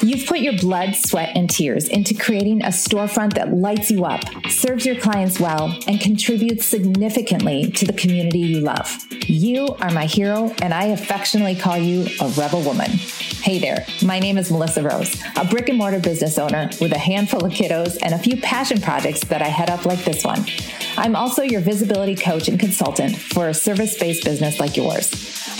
[0.00, 4.22] You've put your blood, sweat, and tears into creating a storefront that lights you up,
[4.48, 8.96] serves your clients well, and contributes significantly to the community you love.
[9.26, 12.90] You are my hero, and I affectionately call you a rebel woman.
[12.90, 16.98] Hey there, my name is Melissa Rose, a brick and mortar business owner with a
[16.98, 20.46] handful of kiddos and a few passion projects that I head up like this one.
[20.96, 25.10] I'm also your visibility coach and consultant for a service based business like yours.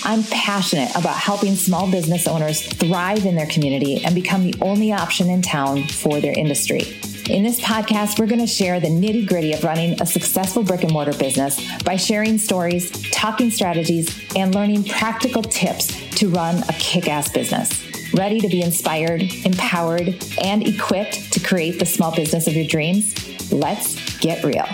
[0.04, 4.92] I'm passionate about helping small business owners thrive in their community and become the only
[4.92, 7.00] option in town for their industry.
[7.28, 10.82] In this podcast, we're going to share the nitty gritty of running a successful brick
[10.82, 16.72] and mortar business by sharing stories, talking strategies, and learning practical tips to run a
[16.74, 17.84] kick ass business.
[18.14, 23.52] Ready to be inspired, empowered, and equipped to create the small business of your dreams?
[23.52, 24.66] Let's get real.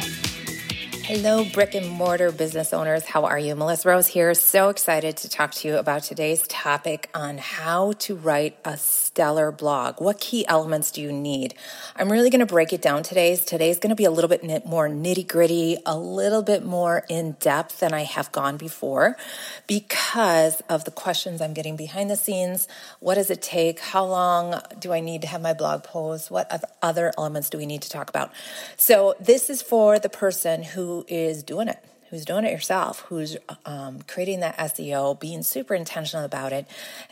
[1.06, 3.04] Hello, brick and mortar business owners.
[3.04, 3.54] How are you?
[3.54, 4.32] Melissa Rose here.
[4.32, 9.52] So excited to talk to you about today's topic on how to write a stellar
[9.52, 10.00] blog.
[10.00, 11.56] What key elements do you need?
[11.94, 13.36] I'm really going to break it down today.
[13.36, 17.32] Today's going to be a little bit more nitty gritty, a little bit more in
[17.32, 19.18] depth than I have gone before
[19.66, 22.66] because of the questions I'm getting behind the scenes.
[23.00, 23.78] What does it take?
[23.78, 26.30] How long do I need to have my blog post?
[26.30, 28.32] What other elements do we need to talk about?
[28.78, 33.36] So, this is for the person who is doing it, who's doing it yourself, who's
[33.66, 36.66] um, creating that SEO, being super intentional about it.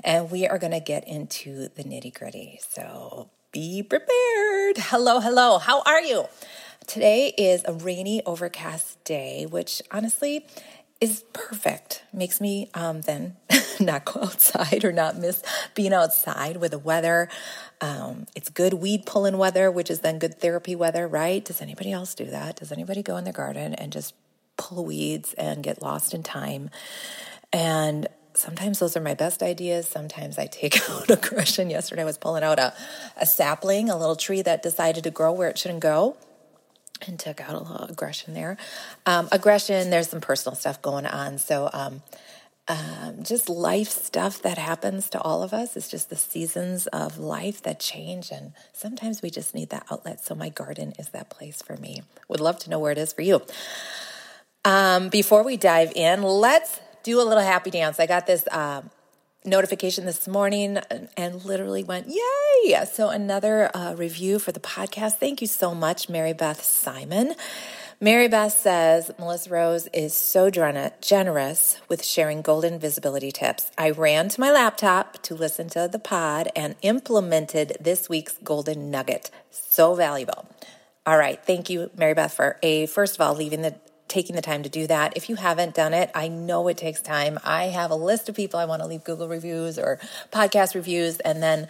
[0.04, 2.60] And we are going to get into the nitty gritty.
[2.70, 4.78] So be prepared.
[4.78, 5.58] Hello, hello.
[5.58, 6.26] How are you?
[6.86, 10.46] Today is a rainy, overcast day, which honestly
[11.00, 12.04] is perfect.
[12.12, 13.36] Makes me um, then
[13.80, 15.42] not go outside or not miss
[15.74, 17.28] being outside with the weather.
[17.80, 21.44] Um, it's good weed pulling weather, which is then good therapy weather, right?
[21.44, 22.56] Does anybody else do that?
[22.56, 24.14] Does anybody go in their garden and just
[24.56, 26.70] pull weeds and get lost in time?
[27.52, 29.88] And sometimes those are my best ideas.
[29.88, 31.70] Sometimes I take out aggression.
[31.70, 32.74] Yesterday I was pulling out a,
[33.16, 36.16] a sapling, a little tree that decided to grow where it shouldn't go
[37.06, 38.56] and took out a little aggression there.
[39.06, 41.38] Um, aggression, there's some personal stuff going on.
[41.38, 42.02] So, um,
[42.68, 45.76] um, just life stuff that happens to all of us.
[45.76, 48.30] It's just the seasons of life that change.
[48.30, 50.24] And sometimes we just need that outlet.
[50.24, 52.02] So, my garden is that place for me.
[52.28, 53.42] Would love to know where it is for you.
[54.64, 57.98] Um, before we dive in, let's do a little happy dance.
[57.98, 58.46] I got this.
[58.46, 58.82] Uh,
[59.44, 60.78] notification this morning
[61.16, 62.84] and literally went, Yay!
[62.84, 65.14] So, another uh, review for the podcast.
[65.14, 67.34] Thank you so much, Mary Beth Simon.
[68.02, 73.70] Mary Beth says Melissa Rose is so generous with sharing golden visibility tips.
[73.78, 78.90] I ran to my laptop to listen to the pod and implemented this week's golden
[78.90, 79.30] nugget.
[79.52, 80.48] So valuable.
[81.06, 81.40] All right.
[81.46, 83.76] Thank you, Mary Beth, for a first of all leaving the
[84.12, 85.16] taking the time to do that.
[85.16, 87.38] If you haven't done it, I know it takes time.
[87.42, 89.98] I have a list of people I want to leave Google reviews or
[90.30, 91.66] podcast reviews, and then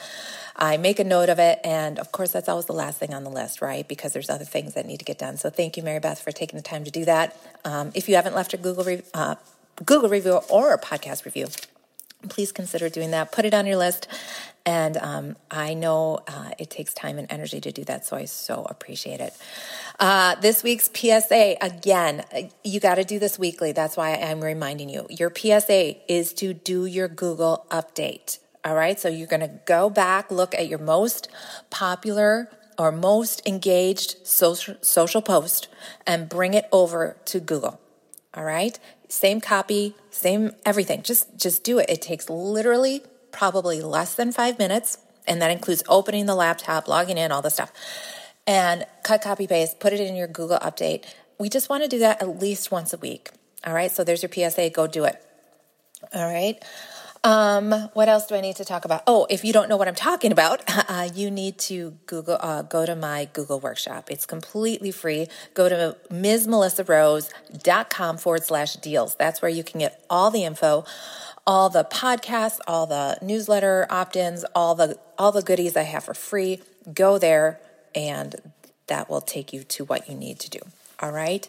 [0.56, 1.60] I make a note of it.
[1.62, 3.86] And of course, that's always the last thing on the list, right?
[3.86, 5.36] Because there's other things that need to get done.
[5.36, 7.36] So thank you, Mary Beth, for taking the time to do that.
[7.64, 9.36] Um, if you haven't left a Google re- uh,
[9.84, 11.46] Google review or a podcast review,
[12.28, 13.32] please consider doing that.
[13.32, 14.08] Put it on your list
[14.64, 18.26] and um, I know uh, it takes time and energy to do that, so I
[18.26, 19.34] so appreciate it.
[19.98, 22.24] Uh, this week's PSA, again,
[22.62, 23.72] you got to do this weekly.
[23.72, 25.06] That's why I'm reminding you.
[25.10, 28.38] Your PSA is to do your Google update.
[28.64, 31.28] All right, so you're going to go back, look at your most
[31.70, 35.66] popular or most engaged social, social post
[36.06, 37.80] and bring it over to Google.
[38.34, 38.78] All right,
[39.12, 41.02] same copy, same everything.
[41.02, 41.90] Just just do it.
[41.90, 44.98] It takes literally probably less than five minutes.
[45.28, 47.72] And that includes opening the laptop, logging in, all the stuff.
[48.46, 51.04] And cut, copy, paste, put it in your Google update.
[51.38, 53.30] We just want to do that at least once a week.
[53.66, 53.90] All right.
[53.90, 54.70] So there's your PSA.
[54.70, 55.22] Go do it.
[56.14, 56.62] All right.
[57.24, 59.04] Um, what else do I need to talk about?
[59.06, 60.60] Oh, if you don't know what I'm talking about,
[60.90, 64.10] uh, you need to Google, uh, go to my Google workshop.
[64.10, 65.28] It's completely free.
[65.54, 69.14] Go to MsMelissaRose.com forward slash deals.
[69.14, 70.84] That's where you can get all the info
[71.46, 76.14] all the podcasts, all the newsletter opt-ins, all the all the goodies I have for
[76.14, 76.60] free.
[76.92, 77.60] Go there
[77.94, 78.36] and
[78.86, 80.60] that will take you to what you need to do.
[81.00, 81.48] All right?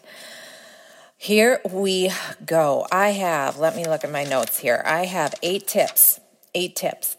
[1.24, 2.12] Here we
[2.44, 2.86] go.
[2.92, 4.82] I have, let me look at my notes here.
[4.84, 6.20] I have 8 tips.
[6.54, 7.16] 8 tips.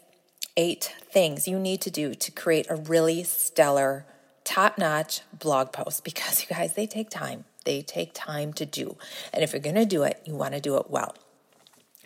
[0.56, 4.06] 8 things you need to do to create a really stellar
[4.44, 7.46] top-notch blog post because you guys they take time.
[7.64, 8.96] They take time to do.
[9.32, 11.16] And if you're going to do it, you want to do it well.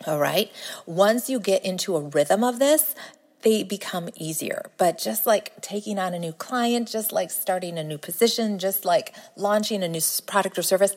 [0.07, 0.51] All right.
[0.87, 2.95] Once you get into a rhythm of this,
[3.43, 4.71] they become easier.
[4.79, 8.85] But just like taking on a new client, just like starting a new position, just
[8.85, 10.95] like launching a new product or service,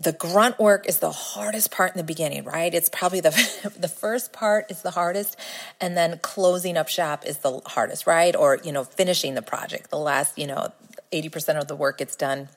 [0.00, 2.72] the grunt work is the hardest part in the beginning, right?
[2.72, 3.30] It's probably the
[3.78, 5.36] the first part is the hardest
[5.80, 8.34] and then closing up shop is the hardest, right?
[8.34, 9.90] Or, you know, finishing the project.
[9.90, 10.72] The last, you know,
[11.12, 12.48] 80% of the work gets done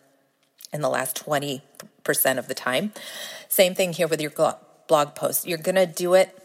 [0.71, 1.61] in the last 20%
[2.37, 2.93] of the time.
[3.49, 4.31] Same thing here with your
[4.87, 5.45] blog post.
[5.45, 6.37] You're going to do it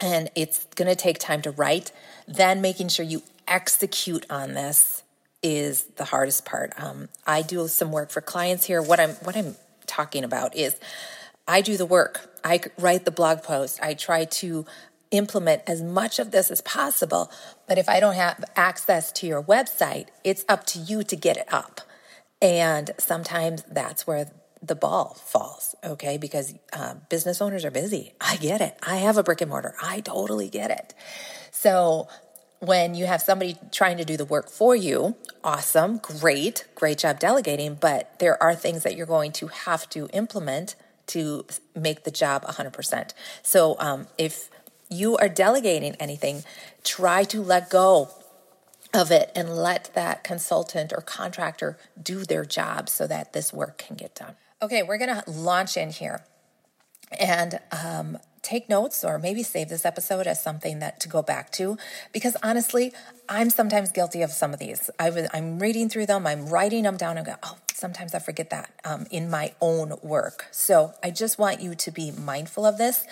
[0.00, 1.90] and it's going to take time to write.
[2.28, 5.02] Then making sure you execute on this
[5.42, 6.72] is the hardest part.
[6.78, 8.80] Um, I do some work for clients here.
[8.80, 9.56] What I'm what I'm
[9.86, 10.78] talking about is
[11.46, 12.30] I do the work.
[12.42, 13.80] I write the blog post.
[13.82, 14.64] I try to
[15.10, 17.30] implement as much of this as possible.
[17.68, 21.36] But if I don't have access to your website, it's up to you to get
[21.36, 21.80] it up.
[22.42, 26.16] And sometimes that's where the ball falls, okay?
[26.16, 28.14] Because uh, business owners are busy.
[28.20, 28.76] I get it.
[28.82, 29.74] I have a brick and mortar.
[29.82, 30.94] I totally get it.
[31.50, 32.08] So
[32.66, 37.18] when you have somebody trying to do the work for you, awesome, great, great job
[37.18, 40.74] delegating, but there are things that you're going to have to implement
[41.06, 41.44] to
[41.74, 43.12] make the job 100%.
[43.42, 44.48] So um, if
[44.88, 46.44] you are delegating anything,
[46.82, 48.10] try to let go
[48.92, 53.76] of it and let that consultant or contractor do their job so that this work
[53.76, 54.36] can get done.
[54.62, 56.24] Okay, we're to launch in here.
[57.18, 61.50] And um, take notes or maybe save this episode as something that to go back
[61.52, 61.76] to.
[62.12, 62.92] Because honestly
[63.28, 64.90] i'm sometimes guilty of some of these.
[64.98, 68.50] I am reading through them i'm writing them down and go oh sometimes i forget
[68.50, 70.46] that um, in my own work.
[70.52, 73.06] So i just want you to be mindful of this.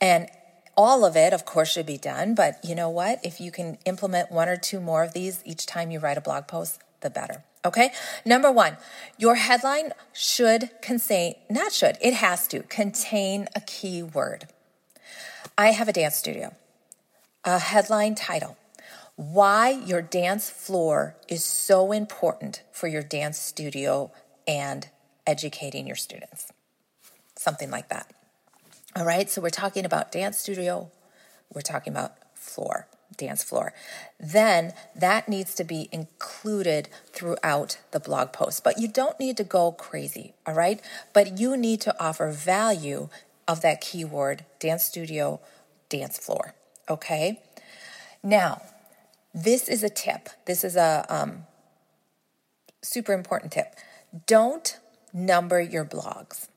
[0.00, 0.28] And
[0.76, 3.18] all of it of course should be done but you know what?
[3.24, 6.20] If you can implement one or two more of these each time you write a
[6.20, 7.44] blog post the better.
[7.64, 7.92] Okay.
[8.26, 8.76] Number one,
[9.16, 14.48] your headline should contain, not should, it has to contain a keyword.
[15.56, 16.56] I have a dance studio.
[17.44, 18.56] A headline title
[19.14, 24.10] Why Your Dance Floor is So Important for Your Dance Studio
[24.48, 24.88] and
[25.28, 26.52] Educating Your Students.
[27.36, 28.12] Something like that.
[28.96, 30.90] All right, so we're talking about dance studio,
[31.52, 33.72] we're talking about floor, dance floor.
[34.18, 38.64] Then that needs to be included throughout the blog post.
[38.64, 40.80] But you don't need to go crazy, all right?
[41.12, 43.08] But you need to offer value
[43.46, 45.40] of that keyword dance studio,
[45.88, 46.54] dance floor.
[46.88, 47.40] Okay.
[48.22, 48.62] Now,
[49.34, 50.28] this is a tip.
[50.46, 51.44] This is a um,
[52.82, 53.74] super important tip.
[54.26, 54.78] Don't
[55.12, 56.48] number your blogs.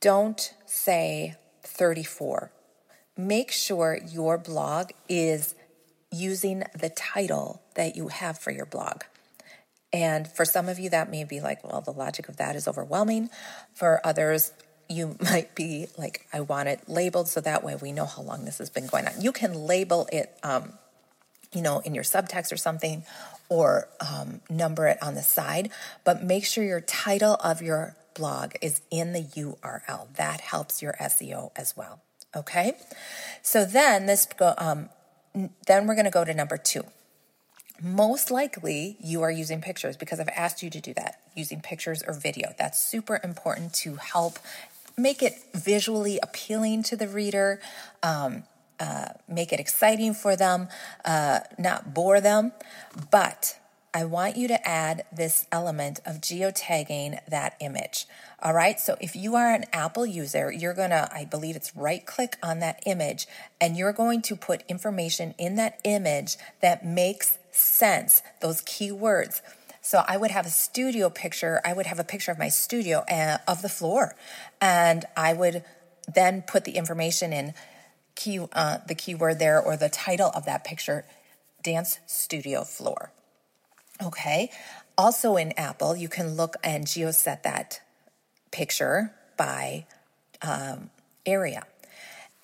[0.00, 2.50] Don't say 34.
[3.16, 5.54] Make sure your blog is
[6.10, 9.02] using the title that you have for your blog.
[9.92, 12.66] And for some of you, that may be like, well, the logic of that is
[12.66, 13.30] overwhelming.
[13.72, 14.52] For others,
[14.94, 18.44] you might be like, I want it labeled so that way we know how long
[18.44, 19.20] this has been going on.
[19.20, 20.72] You can label it, um,
[21.52, 23.04] you know, in your subtext or something,
[23.48, 25.70] or um, number it on the side,
[26.04, 30.14] but make sure your title of your blog is in the URL.
[30.16, 32.00] That helps your SEO as well.
[32.36, 32.72] Okay,
[33.42, 34.88] so then this go, um,
[35.66, 36.82] then we're going to go to number two.
[37.80, 42.02] Most likely, you are using pictures because I've asked you to do that using pictures
[42.06, 42.54] or video.
[42.58, 44.38] That's super important to help
[44.96, 47.60] make it visually appealing to the reader,
[48.02, 48.44] um,
[48.80, 50.68] uh, make it exciting for them,
[51.04, 52.52] uh, not bore them.
[53.10, 53.58] But
[53.96, 58.06] I want you to add this element of geotagging that image.
[58.42, 62.04] All right, so if you are an Apple user, you're gonna, I believe it's right
[62.04, 63.28] click on that image,
[63.60, 69.40] and you're going to put information in that image that makes sense, those keywords.
[69.84, 71.60] So I would have a studio picture.
[71.62, 74.16] I would have a picture of my studio uh, of the floor,
[74.58, 75.62] and I would
[76.12, 77.52] then put the information in
[78.14, 81.04] key uh, the keyword there or the title of that picture,
[81.62, 83.12] dance studio floor.
[84.02, 84.50] Okay.
[84.96, 87.82] Also in Apple, you can look and geoset that
[88.52, 89.84] picture by
[90.40, 90.88] um,
[91.26, 91.66] area.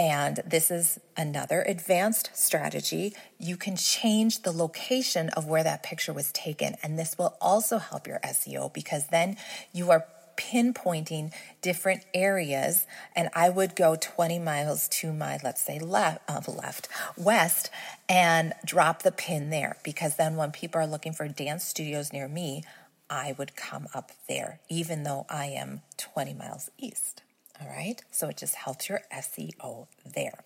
[0.00, 3.14] And this is another advanced strategy.
[3.38, 6.76] You can change the location of where that picture was taken.
[6.82, 9.36] And this will also help your SEO because then
[9.74, 10.06] you are
[10.38, 12.86] pinpointing different areas.
[13.14, 16.88] And I would go 20 miles to my, let's say, left, uh, left,
[17.18, 17.68] west,
[18.08, 22.26] and drop the pin there because then when people are looking for dance studios near
[22.26, 22.64] me,
[23.10, 27.20] I would come up there, even though I am 20 miles east.
[27.60, 30.38] All right, so it just helps your SEO there.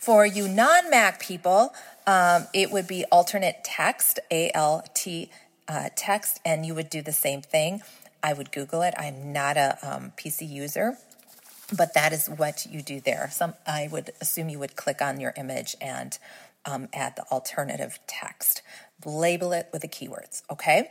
[0.00, 1.72] For you non Mac people,
[2.04, 5.30] um, it would be alternate text, A L T
[5.68, 7.82] uh, text, and you would do the same thing.
[8.24, 8.94] I would Google it.
[8.98, 10.98] I'm not a um, PC user,
[11.76, 13.28] but that is what you do there.
[13.30, 16.18] Some I would assume you would click on your image and
[16.64, 18.62] um, add the alternative text.
[19.04, 20.42] Label it with the keywords.
[20.50, 20.90] Okay.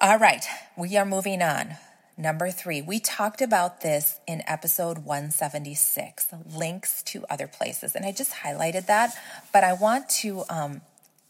[0.00, 0.44] All right,
[0.76, 1.76] we are moving on.
[2.16, 7.94] Number three, we talked about this in episode 176 links to other places.
[7.94, 9.16] And I just highlighted that,
[9.52, 10.82] but I want to um,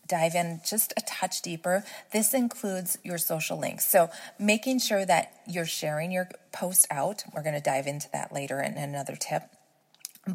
[0.09, 1.85] dive in just a touch deeper.
[2.13, 3.87] This includes your social links.
[3.87, 7.23] So making sure that you're sharing your post out.
[7.33, 9.45] We're going to dive into that later in another tip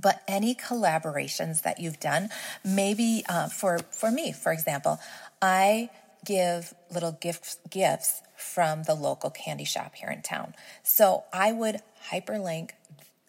[0.02, 2.30] but any collaborations that you've done
[2.64, 5.00] maybe uh, for for me for example
[5.42, 5.90] i
[6.26, 10.54] give little gifts gifts from the local candy shop here in town.
[10.84, 11.78] So I would
[12.12, 12.72] hyperlink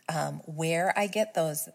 [0.08, 1.68] um, where I get those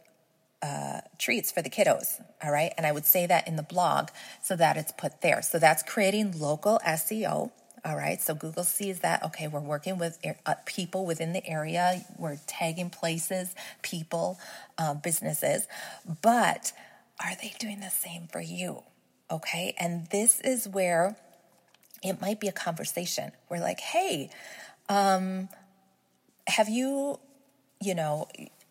[0.62, 2.22] uh, treats for the kiddos.
[2.41, 2.74] All right.
[2.77, 4.10] And I would say that in the blog
[4.41, 5.41] so that it's put there.
[5.41, 7.51] So that's creating local SEO.
[7.86, 8.22] All right.
[8.22, 12.89] So Google sees that, okay, we're working with uh, people within the area, we're tagging
[12.89, 14.39] places, people,
[14.77, 15.67] uh, businesses.
[16.22, 16.72] But
[17.20, 18.84] are they doing the same for you?
[19.32, 19.75] Okay.
[19.80, 21.15] And this is where
[22.03, 23.32] it might be a conversation.
[23.50, 24.30] We're like, hey,
[24.89, 25.50] um,
[26.48, 27.20] have you,
[27.82, 28.27] you know,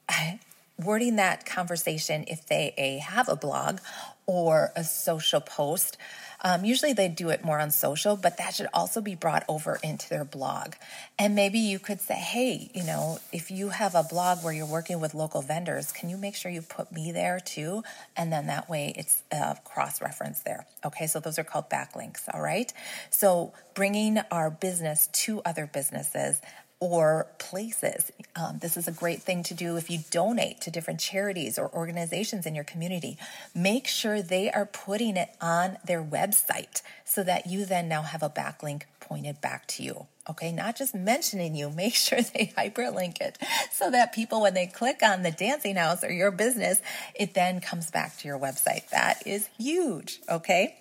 [0.79, 3.79] wording that conversation if they a, have a blog
[4.26, 5.97] or a social post
[6.45, 9.79] um, usually they do it more on social, but that should also be brought over
[9.83, 10.75] into their blog.
[11.19, 14.67] And maybe you could say, hey, you know, if you have a blog where you're
[14.67, 17.85] working with local vendors, can you make sure you put me there too?
[18.17, 20.67] And then that way it's uh, cross reference there.
[20.85, 22.23] Okay, so those are called backlinks.
[22.35, 22.73] All right.
[23.11, 26.41] So bringing our business to other businesses
[26.83, 28.11] or places.
[28.35, 31.73] Um, this is a great thing to do if you donate to different charities or
[31.73, 33.17] organizations in your community.
[33.55, 38.21] Make sure they are putting it on their website so that you then now have
[38.21, 40.09] a backlink pointed back to you.
[40.29, 43.39] Okay, not just mentioning you, make sure they hyperlink it
[43.71, 46.83] so that people, when they click on the dancing house or your business,
[47.15, 48.89] it then comes back to your website.
[48.89, 50.19] That is huge.
[50.29, 50.75] Okay.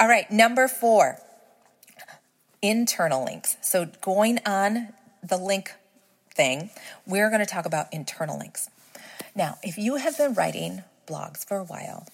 [0.00, 1.18] All right, number four
[2.62, 3.56] internal links.
[3.60, 5.72] So going on the link
[6.34, 6.70] thing,
[7.06, 8.70] we're going to talk about internal links.
[9.34, 12.06] Now, if you have been writing blogs for a while,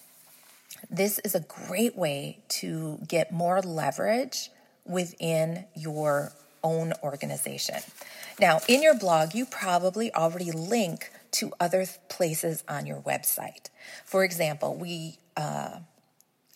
[0.89, 4.49] this is a great way to get more leverage
[4.85, 6.33] within your
[6.63, 7.79] own organization.
[8.39, 13.69] Now, in your blog, you probably already link to other places on your website.
[14.03, 15.79] For example, we uh,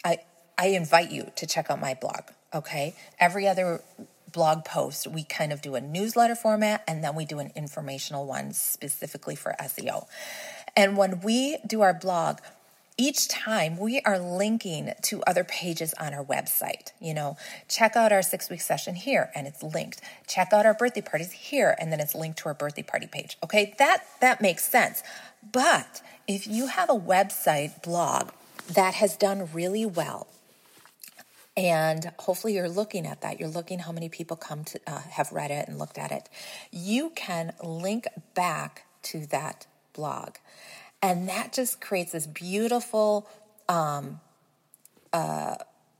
[0.03, 0.20] I
[0.58, 2.22] I invite you to check out my blog.
[2.53, 3.82] Okay, every other
[4.31, 8.25] blog post, we kind of do a newsletter format and then we do an informational
[8.25, 10.05] one specifically for SEO.
[10.75, 12.39] And when we do our blog,
[12.98, 16.91] each time we are linking to other pages on our website.
[17.00, 17.38] You know,
[17.69, 20.01] check out our six week session here and it's linked.
[20.27, 23.38] Check out our birthday parties here and then it's linked to our birthday party page.
[23.41, 25.01] Okay, that that makes sense.
[25.50, 28.31] But if you have a website blog
[28.69, 30.27] that has done really well
[31.60, 33.38] and hopefully you're looking at that.
[33.38, 36.30] You're looking how many people come to uh, have read it and looked at it.
[36.72, 40.36] You can link back to that blog.
[41.01, 43.30] And that just creates this beautiful
[43.68, 44.22] um,
[45.12, 45.56] uh,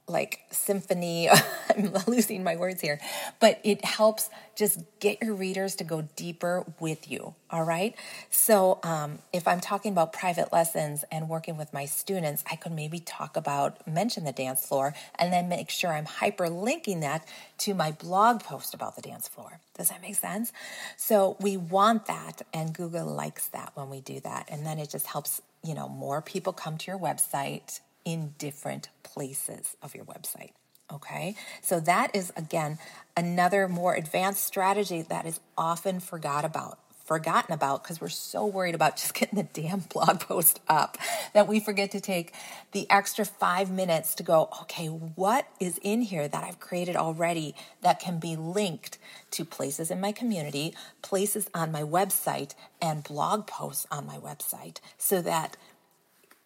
[0.10, 1.30] like symphony.
[1.70, 3.00] I'm losing my words here,
[3.39, 7.34] but it helps just get your readers to go deeper with you.
[7.50, 7.96] All right.
[8.30, 12.74] So, um, if I'm talking about private lessons and working with my students, I could
[12.74, 17.25] maybe talk about, mention the dance floor, and then make sure I'm hyperlinking that
[17.60, 19.60] to my blog post about the dance floor.
[19.78, 20.51] Does that make sense?
[20.98, 24.50] So, we want that, and Google likes that when we do that.
[24.50, 28.89] And then it just helps, you know, more people come to your website in different
[29.04, 30.51] places of your website.
[30.92, 32.80] Okay, so that is again
[33.16, 38.74] another more advanced strategy that is often forgot about, forgotten about because we're so worried
[38.74, 40.98] about just getting the damn blog post up
[41.34, 42.34] that we forget to take
[42.72, 47.54] the extra five minutes to go, okay, what is in here that I've created already
[47.82, 48.98] that can be linked
[49.32, 50.74] to places in my community,
[51.04, 55.56] places on my website, and blog posts on my website so that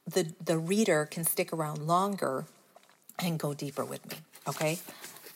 [0.07, 2.45] the, the reader can stick around longer
[3.19, 4.17] and go deeper with me.
[4.48, 4.79] Okay.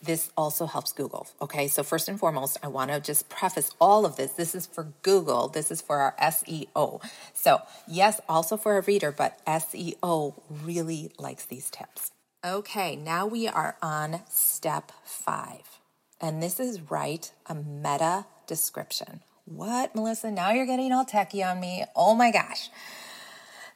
[0.01, 1.27] This also helps Google.
[1.41, 1.67] Okay.
[1.67, 4.33] So, first and foremost, I want to just preface all of this.
[4.33, 7.01] This is for Google, this is for our SEO.
[7.33, 12.11] So, yes, also for a reader, but SEO really likes these tips.
[12.45, 12.95] Okay.
[12.95, 15.79] Now we are on step five.
[16.21, 19.21] And this is write a meta description.
[19.45, 20.29] What, Melissa?
[20.29, 21.85] Now you're getting all techie on me.
[21.95, 22.69] Oh my gosh.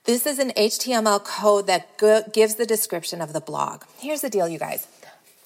[0.04, 3.84] This is an HTML code that go- gives the description of the blog.
[4.00, 4.88] Here's the deal, you guys.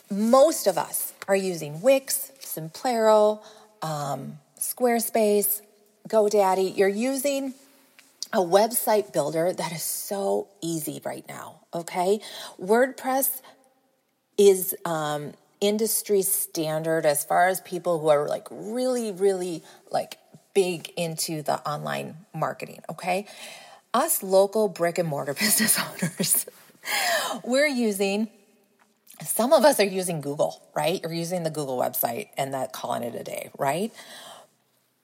[0.09, 3.41] Most of us are using Wix, Simplero,
[3.81, 5.61] um, Squarespace,
[6.07, 6.77] GoDaddy.
[6.77, 7.53] You're using
[8.31, 12.21] a website builder that is so easy right now, okay?
[12.61, 13.41] WordPress
[14.37, 20.17] is um, industry standard as far as people who are like really, really like
[20.53, 23.27] big into the online marketing, okay?
[23.95, 26.45] Us local brick and mortar business owners,
[27.45, 28.27] we're using
[29.23, 30.99] some of us are using Google, right?
[31.01, 33.93] You're using the Google website and that calling it a day, right?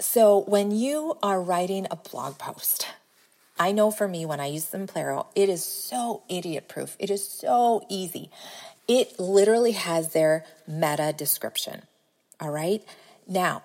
[0.01, 2.85] So when you are writing a blog post,
[3.57, 6.97] I know for me when I use Simplero, it is so idiot proof.
[6.99, 8.29] It is so easy.
[8.89, 11.83] It literally has their meta description.
[12.41, 12.83] All right.
[13.25, 13.63] Now,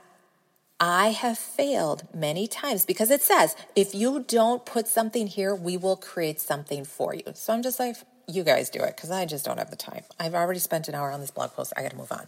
[0.78, 5.76] I have failed many times because it says if you don't put something here, we
[5.76, 7.22] will create something for you.
[7.34, 7.96] So I'm just like,
[8.28, 10.02] you guys do it because I just don't have the time.
[10.18, 11.72] I've already spent an hour on this blog post.
[11.76, 12.26] I got to move on.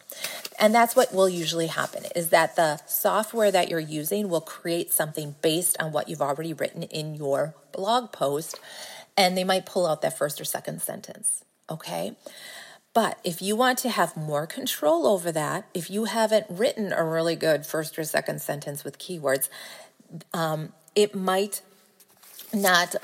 [0.59, 4.93] And that's what will usually happen is that the software that you're using will create
[4.93, 8.61] something based on what you've already written in your blog post.
[9.17, 11.45] And they might pull out that first or second sentence.
[11.69, 12.17] Okay.
[12.95, 17.05] But if you want to have more control over that, if you haven't written a
[17.05, 19.49] really good first or second sentence with keywords,
[20.33, 21.61] um, it might
[22.53, 22.97] not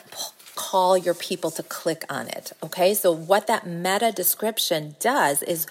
[0.57, 2.53] call your people to click on it.
[2.63, 5.67] Okay, so what that meta description does is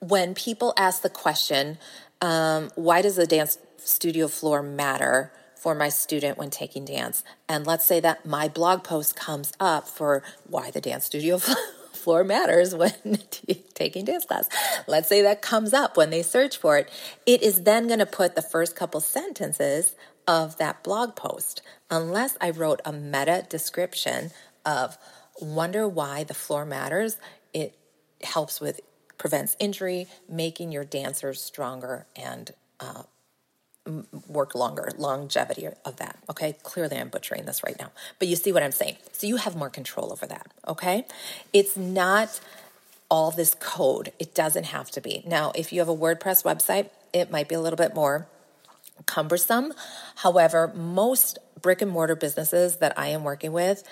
[0.00, 1.78] when people ask the question,
[2.20, 5.32] um, why does the dance studio floor matter?
[5.56, 7.22] For my student when taking dance.
[7.48, 11.38] And let's say that my blog post comes up for why the dance studio
[12.02, 12.92] floor matters when
[13.74, 14.48] taking dance class.
[14.86, 16.90] Let's say that comes up when they search for it.
[17.26, 19.94] It is then going to put the first couple sentences
[20.26, 24.30] of that blog post unless I wrote a meta description
[24.64, 24.98] of
[25.40, 27.18] wonder why the floor matters.
[27.52, 27.76] It
[28.22, 28.80] helps with
[29.18, 33.04] prevents injury, making your dancers stronger and uh,
[34.28, 36.16] work longer, longevity of that.
[36.30, 38.96] Okay, clearly I'm butchering this right now, but you see what I'm saying.
[39.12, 40.46] So you have more control over that.
[40.68, 41.04] Okay,
[41.52, 42.40] it's not
[43.10, 45.22] all this code, it doesn't have to be.
[45.26, 48.26] Now, if you have a WordPress website, it might be a little bit more
[49.04, 49.74] cumbersome.
[50.16, 53.82] However, most brick and mortar businesses that I am working with,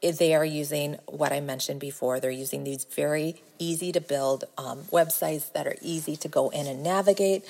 [0.00, 2.20] they are using what I mentioned before.
[2.20, 6.66] They're using these very easy to build um, websites that are easy to go in
[6.66, 7.44] and navigate.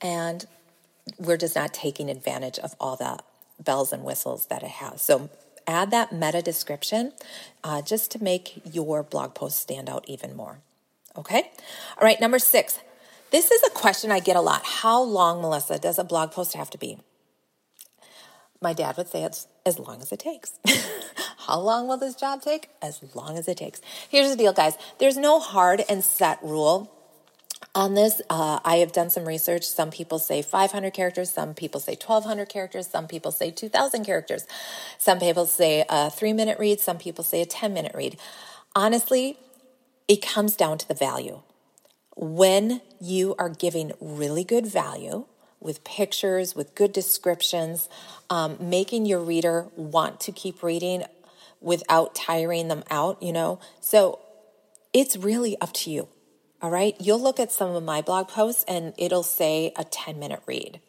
[0.00, 0.44] And
[1.18, 3.18] we're just not taking advantage of all the
[3.62, 5.02] bells and whistles that it has.
[5.02, 5.30] So
[5.66, 7.12] add that meta description
[7.64, 10.58] uh, just to make your blog post stand out even more.
[11.16, 11.50] Okay?
[11.98, 12.78] All right, number six
[13.32, 14.62] this is a question I get a lot.
[14.62, 16.98] How long, Melissa, does a blog post have to be?
[18.60, 20.60] My dad would say it's as long as it takes.
[21.46, 22.68] How long will this job take?
[22.82, 23.80] As long as it takes.
[24.10, 24.76] Here's the deal, guys.
[24.98, 26.92] There's no hard and set rule
[27.74, 28.20] on this.
[28.28, 29.64] Uh, I have done some research.
[29.64, 34.46] Some people say 500 characters, some people say 1,200 characters, some people say 2,000 characters,
[34.98, 38.18] some people say a three minute read, some people say a 10 minute read.
[38.74, 39.38] Honestly,
[40.08, 41.40] it comes down to the value
[42.16, 45.24] when you are giving really good value
[45.60, 47.88] with pictures, with good descriptions,
[48.28, 51.04] um, making your reader want to keep reading
[51.60, 53.60] without tiring them out, you know?
[53.80, 54.18] So
[54.92, 56.08] it's really up to you.
[56.62, 56.94] All right.
[57.00, 60.80] You'll look at some of my blog posts and it'll say a 10 minute read.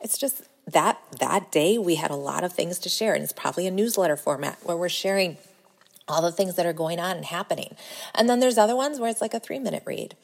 [0.00, 3.32] It's just that that day we had a lot of things to share and it's
[3.32, 5.38] probably a newsletter format where we're sharing
[6.06, 7.76] all the things that are going on and happening.
[8.14, 10.16] And then there's other ones where it's like a 3 minute read.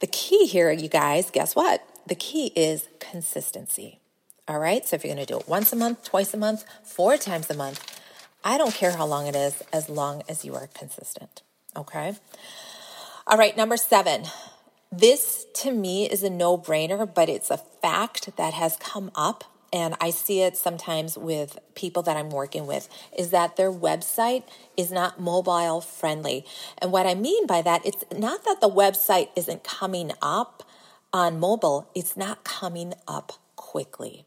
[0.00, 1.84] The key here, you guys, guess what?
[2.06, 4.00] The key is consistency.
[4.48, 4.84] All right.
[4.84, 7.48] So if you're going to do it once a month, twice a month, four times
[7.50, 8.00] a month,
[8.42, 11.42] I don't care how long it is as long as you are consistent.
[11.76, 12.16] Okay.
[13.26, 13.56] All right.
[13.56, 14.24] Number seven.
[14.92, 19.44] This to me is a no brainer, but it's a fact that has come up
[19.72, 24.42] and I see it sometimes with people that I'm working with, is that their website
[24.76, 26.44] is not mobile friendly.
[26.78, 30.64] And what I mean by that, it's not that the website isn't coming up
[31.12, 34.24] on mobile, it's not coming up quickly.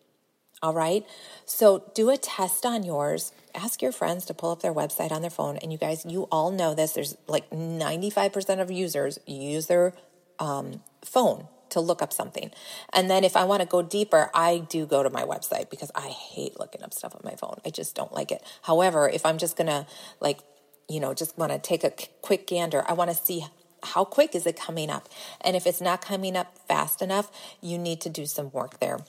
[0.64, 1.06] All right.
[1.46, 3.34] So do a test on yours.
[3.54, 5.58] Ask your friends to pull up their website on their phone.
[5.58, 6.94] And you guys, you all know this.
[6.94, 9.94] There's like 95% of users use their
[10.40, 12.50] um, phone to look up something.
[12.94, 15.92] And then if I want to go deeper, I do go to my website because
[15.96, 17.58] I hate looking up stuff on my phone.
[17.66, 18.42] I just don't like it.
[18.62, 19.86] However, if I'm just going to
[20.22, 20.40] like,
[20.88, 23.46] you know, just want to take a quick gander, I want to see
[23.84, 25.10] how quick is it coming up?
[25.42, 29.00] And if it's not coming up fast enough, you need to do some work there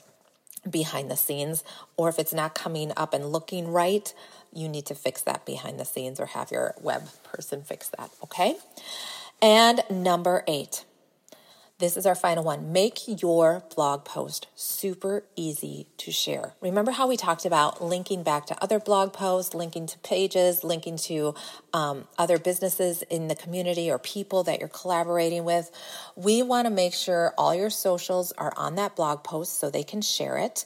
[0.69, 1.63] behind the scenes.
[1.97, 4.13] Or if it's not coming up and looking right,
[4.53, 8.09] you need to fix that behind the scenes or have your web person fix that.
[8.23, 8.55] Okay.
[9.41, 10.85] And number eight,
[11.77, 12.71] This is our final one.
[12.71, 16.53] Make your blog post super easy to share.
[16.61, 20.95] Remember how we talked about linking back to other blog posts, linking to pages, linking
[20.99, 21.35] to
[21.73, 25.69] um, other businesses in the community or people that you're collaborating with?
[26.15, 29.83] We want to make sure all your socials are on that blog post so they
[29.83, 30.63] can share it.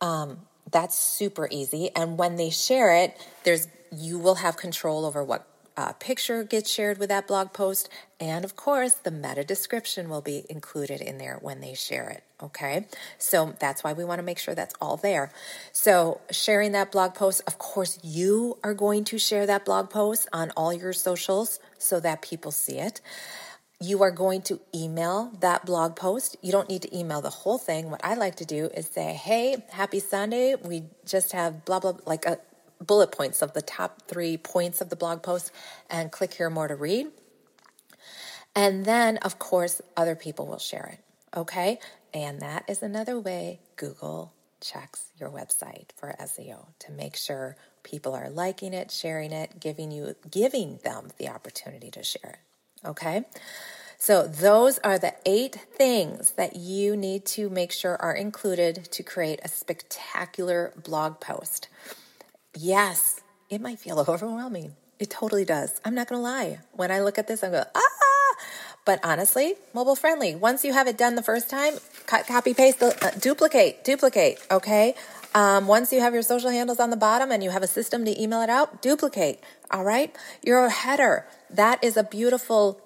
[0.00, 0.38] Um,
[0.70, 1.90] that's super easy.
[1.94, 6.70] And when they share it, there's you will have control over what uh, picture gets
[6.70, 7.88] shared with that blog post.
[8.18, 12.22] And of course, the meta description will be included in there when they share it.
[12.42, 12.86] Okay.
[13.18, 15.32] So that's why we want to make sure that's all there.
[15.72, 20.28] So sharing that blog post, of course, you are going to share that blog post
[20.32, 23.00] on all your socials so that people see it.
[23.82, 26.36] You are going to email that blog post.
[26.42, 27.90] You don't need to email the whole thing.
[27.90, 30.54] What I like to do is say, Hey, happy Sunday.
[30.54, 32.38] We just have blah, blah, like a
[32.80, 35.52] bullet points of the top three points of the blog post
[35.88, 37.08] and click here more to read.
[38.54, 41.38] And then, of course, other people will share it.
[41.38, 41.78] Okay.
[42.12, 48.14] And that is another way Google checks your website for SEO to make sure people
[48.14, 52.40] are liking it, sharing it, giving you giving them the opportunity to share
[52.84, 52.88] it.
[52.88, 53.24] Okay?
[53.96, 59.02] So those are the 8 things that you need to make sure are included to
[59.02, 61.68] create a spectacular blog post.
[62.56, 64.74] Yes, it might feel overwhelming.
[64.98, 65.80] It totally does.
[65.84, 66.58] I'm not going to lie.
[66.72, 67.80] When I look at this, I go, ah!
[68.84, 70.34] But honestly, mobile friendly.
[70.34, 71.74] Once you have it done the first time,
[72.06, 74.94] copy, paste, uh, duplicate, duplicate, okay?
[75.34, 78.04] Um, once you have your social handles on the bottom and you have a system
[78.04, 80.14] to email it out, duplicate, all right?
[80.42, 82.80] Your header, that is a beautiful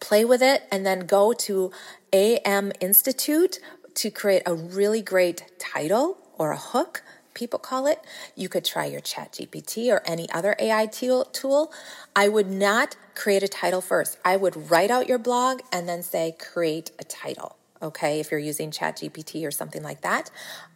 [0.00, 1.72] play with it and then go to
[2.12, 3.58] AM Institute
[3.94, 7.02] to create a really great title or a hook
[7.34, 8.00] people call it.
[8.34, 11.72] You could try your Chat GPT or any other AI tool.
[12.16, 14.18] I would not create a title first.
[14.24, 17.56] I would write out your blog and then say, create a title.
[17.82, 20.30] Okay, if you're using Chat GPT or something like that.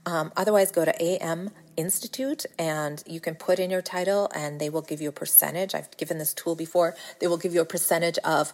[0.05, 4.68] Um, otherwise, go to AM Institute and you can put in your title and they
[4.68, 5.75] will give you a percentage.
[5.75, 6.94] I've given this tool before.
[7.21, 8.53] They will give you a percentage of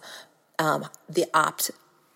[0.59, 1.71] um, the opt,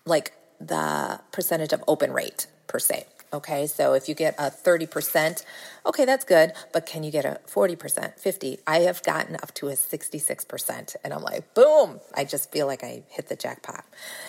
[0.06, 3.06] like the percentage of open rate per se.
[3.32, 5.44] Okay, so if you get a 30%,
[5.86, 8.58] okay, that's good, but can you get a 40%, 50?
[8.66, 12.82] I have gotten up to a 66%, and I'm like, boom, I just feel like
[12.82, 13.84] I hit the jackpot.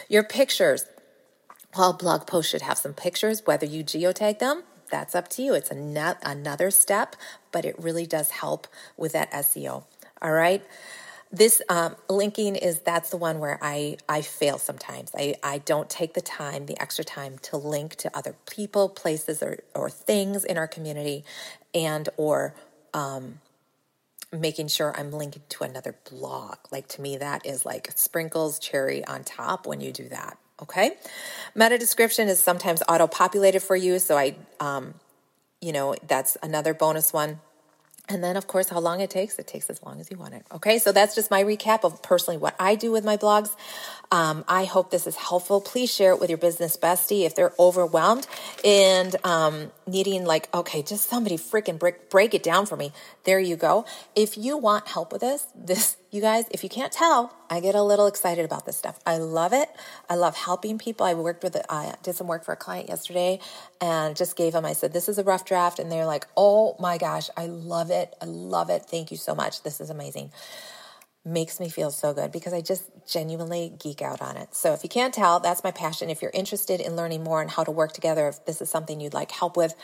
[0.08, 0.86] Your pictures,
[1.76, 5.56] well, blog posts should have some pictures, whether you geotag them, that's up to you.
[5.56, 7.16] It's another step,
[7.52, 9.84] but it really does help with that SEO.
[10.22, 10.64] All right
[11.32, 15.12] this um, linking is that's the one where I, I fail sometimes.
[15.16, 19.42] I, I don't take the time, the extra time to link to other people, places,
[19.42, 21.24] or, or things in our community
[21.74, 22.54] and or
[22.94, 23.40] um,
[24.34, 26.58] making sure I'm linking to another blog.
[26.70, 30.38] Like to me, that is like sprinkles cherry on top when you do that.
[30.62, 30.92] Okay.
[31.56, 34.00] Meta description is sometimes auto populated for you.
[34.00, 34.94] So I, um,
[35.60, 37.40] you know, that's another bonus one.
[38.10, 39.40] And then, of course, how long it takes.
[39.40, 40.46] It takes as long as you want it.
[40.52, 43.56] Okay, so that's just my recap of personally what I do with my blogs.
[44.12, 45.62] Um, I hope this is helpful.
[45.62, 48.28] Please share it with your business bestie if they're overwhelmed
[48.66, 52.92] and um, needing, like, okay, just somebody freaking break, break it down for me.
[53.26, 53.86] There you go.
[54.16, 57.76] If you want help with this, this, you guys, if you can't tell, I get
[57.76, 59.00] a little excited about this stuff.
[59.06, 59.70] I love it.
[60.10, 61.06] I love helping people.
[61.06, 63.40] I worked with, I did some work for a client yesterday
[63.80, 65.78] and just gave them, I said, this is a rough draft.
[65.78, 68.16] And they're like, oh my gosh, I love it.
[68.22, 68.84] I love it.
[68.84, 69.64] Thank you so much.
[69.64, 70.32] This is amazing
[71.24, 74.56] makes me feel so good because I just genuinely geek out on it.
[74.56, 76.10] So if you can't tell, that's my passion.
[76.10, 79.00] If you're interested in learning more on how to work together, if this is something
[79.00, 79.76] you'd like help with,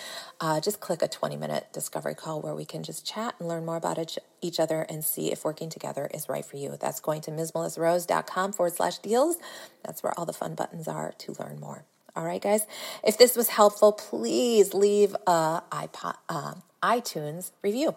[0.42, 3.66] uh, just click a 20 minute discovery call where we can just chat and learn
[3.66, 6.76] more about each other and see if working together is right for you.
[6.80, 9.38] That's going to msmelissarose.com forward slash deals.
[9.84, 11.86] That's where all the fun buttons are to learn more.
[12.16, 12.66] All right, guys.
[13.04, 17.96] If this was helpful, please leave a iPod, uh, iTunes review,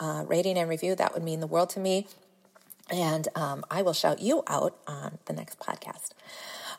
[0.00, 0.96] uh, rating and review.
[0.96, 2.08] That would mean the world to me.
[2.90, 6.10] And um, I will shout you out on the next podcast.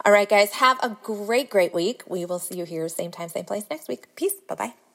[0.04, 2.04] All right, guys, have a great, great week.
[2.08, 4.14] We will see you here, same time, same place next week.
[4.16, 4.34] Peace.
[4.48, 4.91] Bye bye.